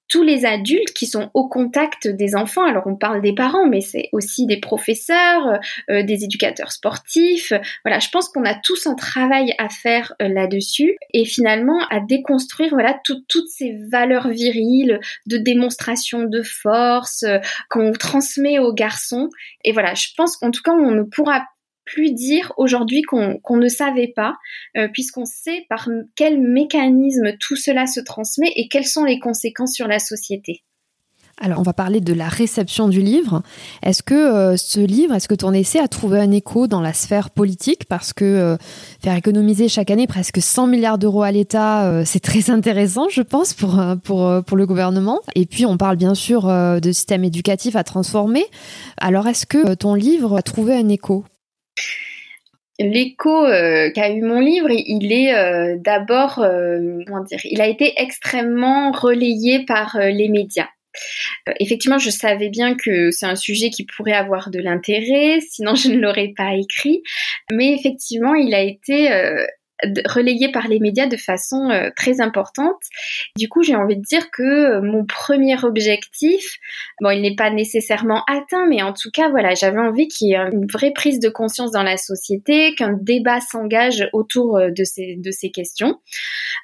[0.09, 3.81] tous les adultes qui sont au contact des enfants, alors on parle des parents, mais
[3.81, 5.57] c'est aussi des professeurs, euh,
[5.91, 7.53] euh, des éducateurs sportifs.
[7.83, 11.99] Voilà, je pense qu'on a tous un travail à faire euh, là-dessus et finalement à
[11.99, 17.25] déconstruire voilà toutes ces valeurs viriles de démonstration de force
[17.69, 19.29] qu'on transmet aux garçons.
[19.63, 21.43] Et voilà, je pense qu'en tout cas on ne pourra
[21.87, 24.35] plus dire aujourd'hui qu'on ne savait pas,
[24.77, 29.73] euh, puisqu'on sait par quel mécanisme tout cela se transmet et quelles sont les conséquences
[29.73, 30.63] sur la société.
[31.39, 33.43] Alors, on va parler de la réception du livre.
[33.83, 36.93] Est-ce que euh, ce livre, est-ce que ton essai a trouvé un écho dans la
[36.93, 37.85] sphère politique?
[37.85, 38.57] Parce que euh,
[39.03, 43.53] faire économiser chaque année presque 100 milliards d'euros à l'État, c'est très intéressant, je pense,
[43.53, 45.19] pour, pour, pour le gouvernement.
[45.35, 48.45] Et puis, on parle bien sûr de système éducatif à transformer.
[48.97, 51.23] Alors, est-ce que ton livre a trouvé un écho?
[52.79, 57.67] L'écho euh, qu'a eu mon livre, il est euh, d'abord, euh, comment dire, il a
[57.67, 60.67] été extrêmement relayé par les médias.
[61.59, 65.89] Effectivement, je savais bien que c'est un sujet qui pourrait avoir de l'intérêt, sinon je
[65.89, 67.01] ne l'aurais pas écrit.
[67.51, 69.09] Mais effectivement, il a été
[70.05, 72.81] relayé par les médias de façon euh, très importante.
[73.35, 76.57] Du coup, j'ai envie de dire que euh, mon premier objectif,
[77.01, 80.33] bon, il n'est pas nécessairement atteint, mais en tout cas, voilà, j'avais envie qu'il y
[80.33, 84.83] ait une vraie prise de conscience dans la société, qu'un débat s'engage autour euh, de
[84.83, 85.99] ces, de ces questions.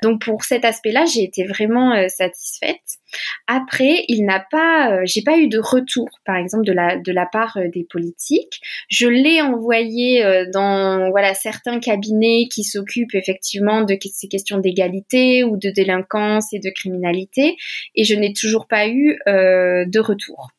[0.01, 2.99] Donc, pour cet aspect-là, j'ai été vraiment satisfaite.
[3.47, 7.25] Après, il n'a pas, j'ai pas eu de retour, par exemple, de la de la
[7.25, 8.61] part des politiques.
[8.89, 10.23] Je l'ai envoyé
[10.53, 16.59] dans voilà certains cabinets qui s'occupent effectivement de ces questions d'égalité ou de délinquance et
[16.59, 17.57] de criminalité,
[17.95, 20.49] et je n'ai toujours pas eu de retour.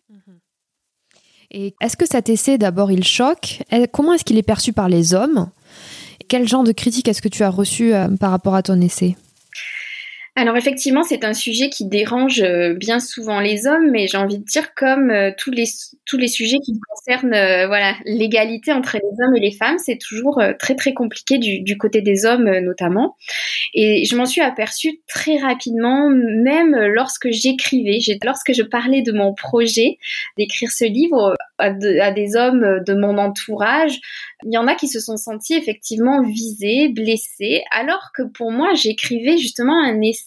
[1.50, 3.62] Et est-ce que cet essai, d'abord, il choque?
[3.92, 5.50] Comment est-ce qu'il est perçu par les hommes?
[6.28, 9.16] Quel genre de critique est-ce que tu as reçu euh, par rapport à ton essai?
[10.36, 14.40] Alors effectivement, c'est un sujet qui dérange euh, bien souvent les hommes, mais j'ai envie
[14.40, 15.66] de dire comme euh, tous les
[16.06, 19.96] tous les sujets qui concernent euh, voilà l'égalité entre les hommes et les femmes, c'est
[19.96, 23.16] toujours très très compliqué du, du côté des hommes notamment.
[23.74, 29.34] Et je m'en suis aperçue très rapidement, même lorsque j'écrivais, lorsque je parlais de mon
[29.34, 29.98] projet
[30.36, 34.00] d'écrire ce livre à, à des hommes de mon entourage,
[34.44, 38.74] il y en a qui se sont sentis effectivement visés, blessés, alors que pour moi
[38.74, 40.23] j'écrivais justement un essai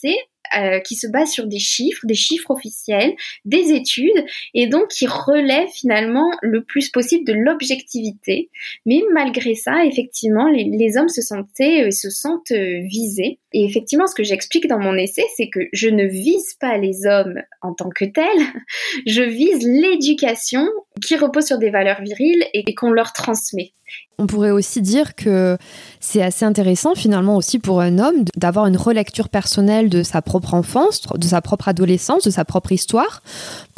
[0.56, 5.06] euh, qui se base sur des chiffres, des chiffres officiels, des études, et donc qui
[5.06, 8.50] relève finalement le plus possible de l'objectivité.
[8.86, 13.40] Mais malgré ça, effectivement, les, hommes se sentaient, euh, se sentent euh, visés.
[13.54, 17.06] Et effectivement, ce que j'explique dans mon essai, c'est que je ne vise pas les
[17.06, 18.26] hommes en tant que tels,
[19.06, 20.68] je vise l'éducation
[21.02, 23.74] qui repose sur des valeurs viriles et qu'on leur transmet.
[24.20, 25.58] On pourrait aussi dire que
[26.00, 30.56] c'est assez intéressant finalement aussi pour un homme d'avoir une relecture personnelle de sa propre
[30.56, 33.22] enfance, de sa propre adolescence, de sa propre histoire,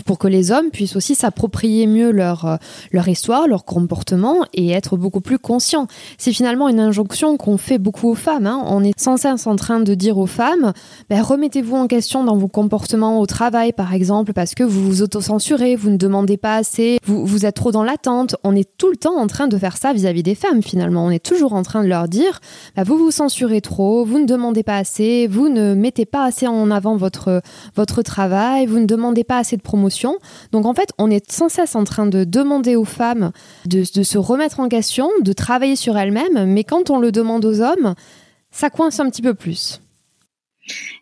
[0.05, 2.55] pour que les hommes puissent aussi s'approprier mieux leur, euh,
[2.91, 5.87] leur histoire, leur comportement et être beaucoup plus conscients.
[6.17, 8.47] C'est finalement une injonction qu'on fait beaucoup aux femmes.
[8.47, 8.63] Hein.
[8.65, 10.73] On est sans cesse train de dire aux femmes,
[11.09, 15.01] ben, remettez-vous en question dans vos comportements au travail par exemple, parce que vous vous
[15.01, 18.35] autocensurez, vous ne demandez pas assez, vous, êtes trop dans l'attente.
[18.43, 21.05] On est tout le temps en train de faire ça vis-à-vis des femmes finalement.
[21.05, 22.39] On est toujours en train de leur dire,
[22.75, 26.47] bah, vous vous censurez trop, vous ne demandez pas assez, vous ne mettez pas assez
[26.47, 27.41] en avant votre,
[27.75, 30.17] votre travail, vous ne demandez pas assez de promotion.
[30.51, 33.31] Donc en fait, on est sans cesse en train de demander aux femmes
[33.65, 37.45] de, de se remettre en question, de travailler sur elles-mêmes, mais quand on le demande
[37.45, 37.95] aux hommes,
[38.51, 39.81] ça coince un petit peu plus.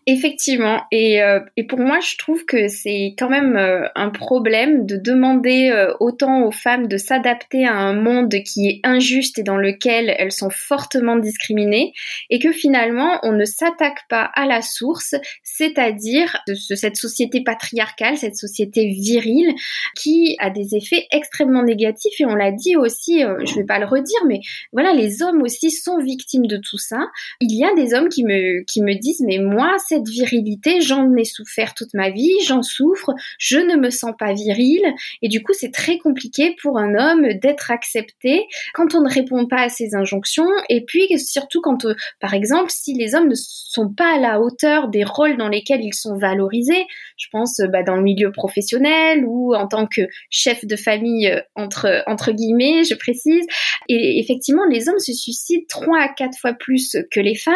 [0.09, 4.85] Effectivement, et, euh, et, pour moi, je trouve que c'est quand même euh, un problème
[4.85, 9.43] de demander euh, autant aux femmes de s'adapter à un monde qui est injuste et
[9.43, 11.91] dans lequel elles sont fortement discriminées,
[12.29, 18.37] et que finalement, on ne s'attaque pas à la source, c'est-à-dire cette société patriarcale, cette
[18.37, 19.53] société virile,
[19.97, 23.85] qui a des effets extrêmement négatifs, et on l'a dit aussi, je vais pas le
[23.85, 24.39] redire, mais
[24.71, 27.09] voilà, les hommes aussi sont victimes de tout ça.
[27.41, 30.81] Il y a des hommes qui me, qui me disent, mais moi, c'est cette virilité,
[30.81, 34.81] j'en ai souffert toute ma vie, j'en souffre, je ne me sens pas viril
[35.21, 39.47] et du coup c'est très compliqué pour un homme d'être accepté quand on ne répond
[39.47, 40.47] pas à ses injonctions.
[40.69, 44.39] Et puis surtout quand euh, par exemple si les hommes ne sont pas à la
[44.39, 46.85] hauteur des rôles dans lesquels ils sont valorisés,
[47.17, 51.41] je pense bah, dans le milieu professionnel ou en tant que chef de famille euh,
[51.55, 53.45] entre entre guillemets, je précise.
[53.89, 57.55] Et effectivement les hommes se suicident trois à quatre fois plus que les femmes,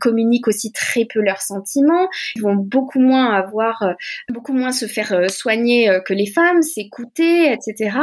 [0.00, 1.81] communiquent aussi très peu leurs sentiments
[2.36, 3.92] ils vont beaucoup moins avoir, euh,
[4.30, 7.96] beaucoup moins se faire euh, soigner euh, que les femmes, s'écouter, etc.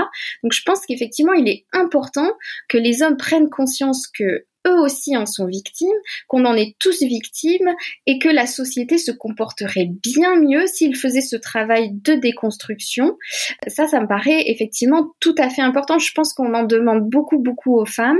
[0.43, 2.31] Donc je pense qu'effectivement, il est important
[2.67, 5.87] que les hommes prennent conscience que eux aussi en sont victimes,
[6.27, 7.73] qu'on en est tous victimes
[8.05, 13.17] et que la société se comporterait bien mieux s'ils faisaient ce travail de déconstruction.
[13.67, 15.97] Ça, ça me paraît effectivement tout à fait important.
[15.97, 18.19] Je pense qu'on en demande beaucoup, beaucoup aux femmes,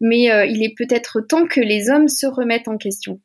[0.00, 3.18] mais il est peut-être temps que les hommes se remettent en question.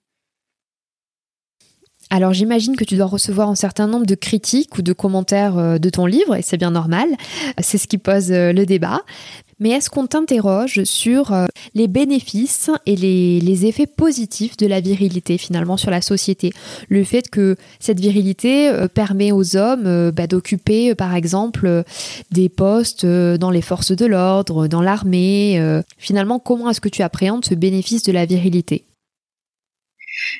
[2.11, 5.77] Alors j'imagine que tu dois recevoir un certain nombre de critiques ou de commentaires euh,
[5.79, 7.07] de ton livre, et c'est bien normal,
[7.59, 9.01] c'est ce qui pose euh, le débat.
[9.59, 15.37] Mais est-ce qu'on t'interroge sur euh, les bénéfices et les, effets positifs de la virilité
[15.37, 16.51] finalement sur la société?
[16.89, 21.83] Le fait que cette virilité permet aux hommes bah, d'occuper par exemple
[22.31, 25.81] des postes dans les forces de l'ordre, dans l'armée.
[25.97, 28.83] Finalement, comment est-ce que tu appréhendes ce bénéfice de la virilité?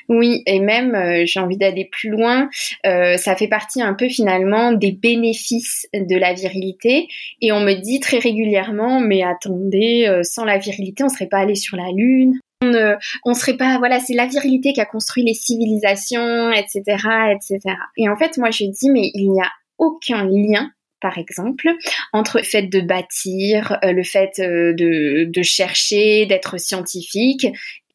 [0.08, 2.48] Oui, et même, euh, j'ai envie d'aller plus loin,
[2.86, 7.08] euh, ça fait partie un peu finalement des bénéfices de la virilité.
[7.40, 11.38] Et on me dit très régulièrement, mais attendez, euh, sans la virilité, on serait pas
[11.38, 12.38] allé sur la Lune.
[12.62, 16.80] On ne, on serait pas, voilà, c'est la virilité qui a construit les civilisations, etc.,
[17.30, 17.60] etc.
[17.98, 20.70] Et en fait, moi, je dis, mais il n'y a aucun lien
[21.02, 21.68] par exemple,
[22.14, 27.46] entre le fait de bâtir, le fait de chercher, d'être scientifique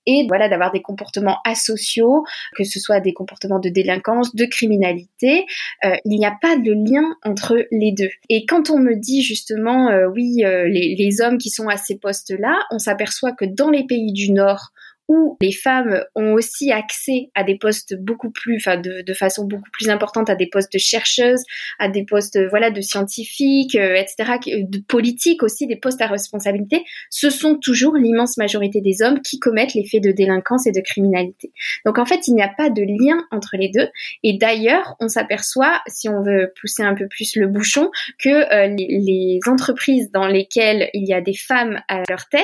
[0.05, 2.23] et voilà d'avoir des comportements asociaux,
[2.55, 5.45] que ce soit des comportements de délinquance, de criminalité.
[5.85, 8.09] Euh, il n'y a pas de lien entre les deux.
[8.29, 11.77] Et quand on me dit justement, euh, oui, euh, les, les hommes qui sont à
[11.77, 14.71] ces postes-là, on s'aperçoit que dans les pays du Nord,
[15.11, 19.43] où les femmes ont aussi accès à des postes beaucoup plus, enfin de, de façon
[19.43, 21.43] beaucoup plus importante à des postes de chercheuses,
[21.79, 26.85] à des postes voilà de scientifiques, euh, etc., de politiques aussi, des postes à responsabilité,
[27.09, 30.79] ce sont toujours l'immense majorité des hommes qui commettent les faits de délinquance et de
[30.79, 31.51] criminalité.
[31.85, 33.89] Donc en fait, il n'y a pas de lien entre les deux.
[34.23, 38.73] Et d'ailleurs, on s'aperçoit, si on veut pousser un peu plus le bouchon, que euh,
[38.77, 42.41] les, entreprises dans lesquelles il y a des femmes à leur tête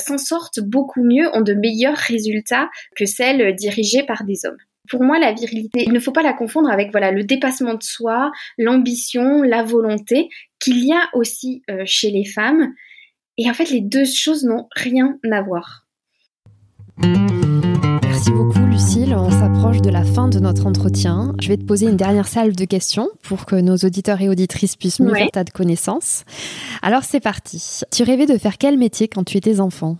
[0.00, 4.58] s'en sortent beaucoup mieux, ont de meilleurs résultats que celles dirigées par des hommes.
[4.90, 7.82] Pour moi, la virilité, il ne faut pas la confondre avec voilà le dépassement de
[7.82, 10.28] soi, l'ambition, la volonté
[10.60, 12.72] qu'il y a aussi euh, chez les femmes.
[13.38, 15.86] Et en fait, les deux choses n'ont rien à voir.
[16.98, 21.34] Merci beaucoup Lucille, on s'approche de la fin de notre entretien.
[21.42, 24.76] Je vais te poser une dernière salve de questions pour que nos auditeurs et auditrices
[24.76, 26.24] puissent mieux faire ta connaissance.
[26.80, 27.80] Alors c'est parti.
[27.90, 29.98] Tu rêvais de faire quel métier quand tu étais enfant?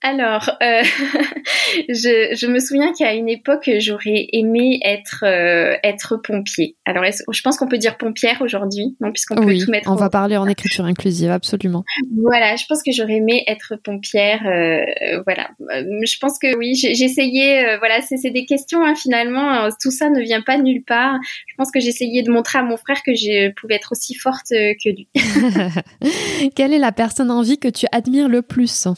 [0.00, 0.82] Alors, euh,
[1.88, 6.76] je, je, me souviens qu'à une époque, j'aurais aimé être euh, être pompier.
[6.86, 9.90] Alors, je pense qu'on peut dire pompière aujourd'hui, non Puisqu'on peut tout mettre.
[9.90, 11.84] On va parler en écriture inclusive, absolument.
[12.16, 14.40] Voilà, je pense que j'aurais aimé être pompière.
[14.46, 17.76] Euh, voilà, je pense que oui, essayé.
[17.78, 19.68] voilà, c'est des questions hein, finalement.
[19.80, 21.18] Tout ça ne vient pas nulle part.
[21.46, 24.48] Je pense que essayé de montrer à mon frère que je pouvais être aussi forte
[24.50, 25.08] que lui.
[26.56, 28.88] Quelle est la personne en vie que tu admires le plus?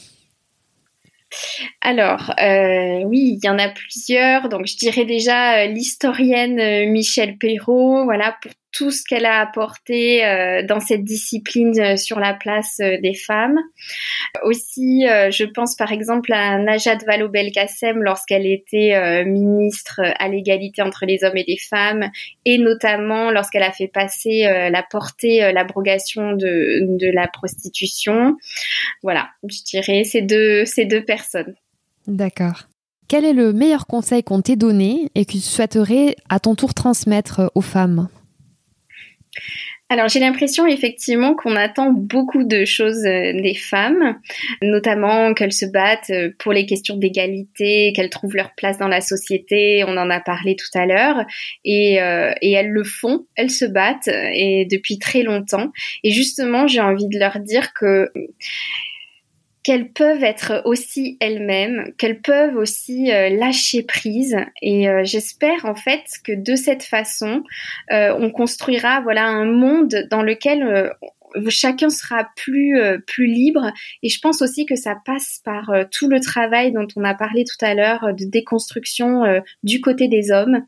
[1.81, 4.49] Alors, euh, oui, il y en a plusieurs.
[4.49, 9.39] Donc, je dirais déjà euh, l'historienne euh, Michel Perrault, voilà, pour tout ce qu'elle a
[9.39, 13.57] apporté euh, dans cette discipline euh, sur la place euh, des femmes.
[14.43, 21.23] Aussi, je pense par exemple à Najat Vallaud-Belkacem lorsqu'elle était ministre à l'égalité entre les
[21.23, 22.09] hommes et les femmes,
[22.43, 28.35] et notamment lorsqu'elle a fait passer la portée, l'abrogation de, de la prostitution.
[29.03, 31.55] Voilà, je dirais ces deux, ces deux personnes.
[32.07, 32.67] D'accord.
[33.07, 36.73] Quel est le meilleur conseil qu'on t'ait donné et que tu souhaiterais à ton tour
[36.73, 38.09] transmettre aux femmes?
[39.87, 44.17] Alors j'ai l'impression effectivement qu'on attend beaucoup de choses euh, des femmes,
[44.63, 49.01] notamment qu'elles se battent euh, pour les questions d'égalité, qu'elles trouvent leur place dans la
[49.01, 51.23] société, on en a parlé tout à l'heure,
[51.65, 55.71] et, euh, et elles le font, elles se battent, et depuis très longtemps.
[56.03, 58.11] Et justement j'ai envie de leur dire que
[59.65, 64.37] qu'elles peuvent être aussi elles-mêmes, qu'elles peuvent aussi euh, lâcher prise.
[64.61, 67.41] Et euh, j'espère en fait que de cette façon,
[67.91, 70.93] euh, on construira voilà un monde dans lequel
[71.49, 73.71] chacun sera plus euh, plus libre
[74.03, 77.13] et je pense aussi que ça passe par euh, tout le travail dont on a
[77.13, 79.23] parlé tout à l'heure euh, de déconstruction
[79.63, 80.65] du côté des hommes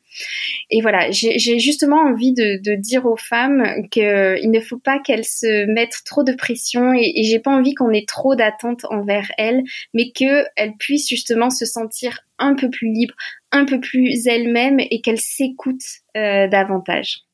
[0.69, 5.25] et voilà j'ai justement envie de, de, dire aux femmes qu'il ne faut pas qu'elles
[5.25, 9.31] se mettent trop de pression et, et j'ai pas envie qu'on ait trop d'attentes envers
[9.37, 9.63] elles
[9.93, 13.15] mais qu'elles puissent justement se sentir un peu plus libres
[13.51, 17.26] un peu plus elles-mêmes et qu'elles s'écoutent davantage.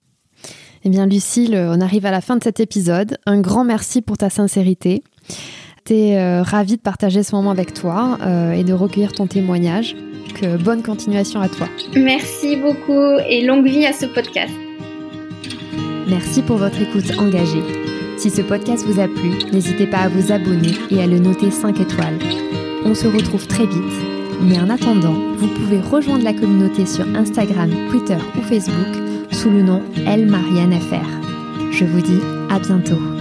[0.86, 3.18] Eh bien, Lucille, on arrive à la fin de cet épisode.
[3.26, 5.02] Un grand merci pour ta sincérité.
[5.86, 9.96] T'es euh, ravie de partager ce moment avec toi euh, et de recueillir ton témoignage.
[10.36, 11.68] Que bonne continuation à toi.
[11.96, 14.54] Merci beaucoup et longue vie à ce podcast.
[16.08, 17.64] Merci pour votre écoute engagée.
[18.18, 21.50] Si ce podcast vous a plu, n'hésitez pas à vous abonner et à le noter
[21.50, 22.20] 5 étoiles.
[22.86, 23.94] On se retrouve très vite,
[24.42, 29.13] mais en attendant, vous pouvez rejoindre la communauté sur Instagram, Twitter ou Facebook
[29.44, 31.74] sous le nom Elle Marianne FR.
[31.74, 33.13] Je vous dis à bientôt.